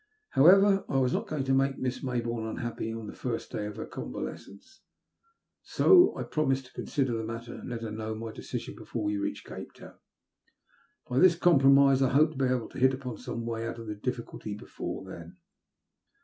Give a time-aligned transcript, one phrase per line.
[0.31, 3.75] However, I was not going to make Miss Mayboume unhappy on the first day of
[3.75, 4.81] her convalescence,
[5.61, 9.03] so I promised to consider the matter, and to let her know my decision before
[9.03, 9.99] we reached Cape Town.
[11.07, 13.85] By this compromise I hoped to be able to hit upon some way out of
[13.85, 15.37] the difficulty before then.